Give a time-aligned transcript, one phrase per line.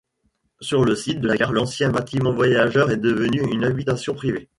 [0.61, 4.49] Sur le site de la gare, l'ancien bâtiment voyageurs est devenu une habitation privée.